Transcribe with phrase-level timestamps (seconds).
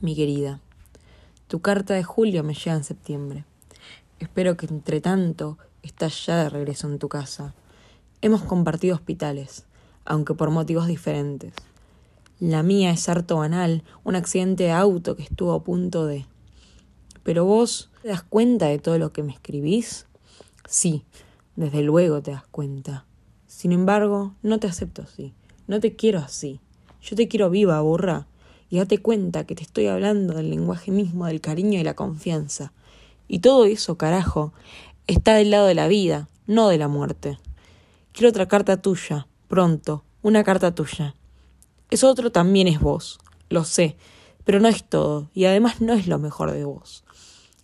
[0.00, 0.60] mi querida.
[1.46, 3.44] Tu carta de julio me llega en septiembre.
[4.18, 7.54] Espero que entre tanto estás ya de regreso en tu casa.
[8.22, 9.64] Hemos compartido hospitales,
[10.04, 11.52] aunque por motivos diferentes.
[12.38, 16.26] La mía es harto banal, un accidente de auto que estuvo a punto de...
[17.22, 20.06] Pero vos, ¿te das cuenta de todo lo que me escribís?
[20.66, 21.04] Sí,
[21.56, 23.04] desde luego te das cuenta.
[23.46, 25.34] Sin embargo, no te acepto así.
[25.66, 26.60] No te quiero así.
[27.02, 28.26] Yo te quiero viva, burra.
[28.70, 32.72] Y date cuenta que te estoy hablando del lenguaje mismo del cariño y la confianza.
[33.28, 34.52] Y todo eso, carajo,
[35.06, 37.38] está del lado de la vida, no de la muerte.
[38.12, 41.14] Quiero otra carta tuya, pronto, una carta tuya.
[41.90, 43.96] Eso otro también es vos, lo sé,
[44.44, 47.04] pero no es todo, y además no es lo mejor de vos.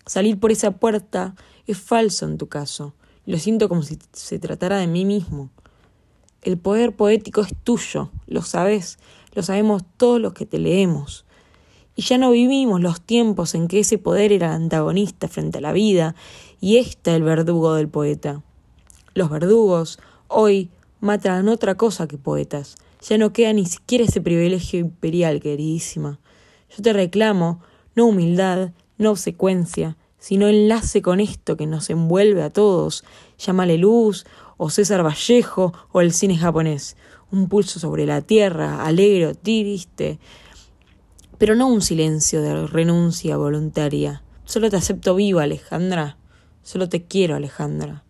[0.07, 1.34] Salir por esa puerta
[1.66, 2.95] es falso en tu caso.
[3.27, 5.51] Lo siento como si se tratara de mí mismo.
[6.43, 8.99] El poder poético es tuyo, lo sabes,
[9.37, 11.26] lo sabemos todos los que te leemos.
[11.95, 15.73] Y ya no vivimos los tiempos en que ese poder era antagonista frente a la
[15.73, 16.15] vida
[16.59, 18.43] y ésta el verdugo del poeta.
[19.12, 20.70] Los verdugos hoy
[21.01, 22.76] matan otra cosa que poetas.
[23.06, 26.18] Ya no queda ni siquiera ese privilegio imperial, queridísima.
[26.74, 27.60] Yo te reclamo
[27.95, 33.05] no humildad, no obsecuencia, sino enlace con esto que nos envuelve a todos.
[33.38, 36.96] Llámale luz, o César Vallejo, o el cine japonés.
[37.30, 40.18] Un pulso sobre la tierra, alegre o triste,
[41.38, 44.24] pero no un silencio de renuncia voluntaria.
[44.45, 46.16] Solo te acepto viva, Alejandra.
[46.65, 48.02] Solo te quiero, Alejandra.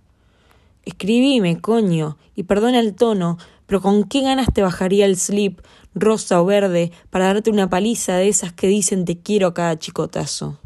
[0.86, 3.36] Escribime, coño, y perdona el tono,
[3.66, 5.60] pero ¿con qué ganas te bajaría el slip,
[5.94, 9.78] rosa o verde, para darte una paliza de esas que dicen te quiero a cada
[9.78, 10.58] chicotazo?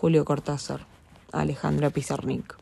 [0.00, 0.86] Julio Cortázar,
[1.32, 2.58] Alejandra Pizarnik.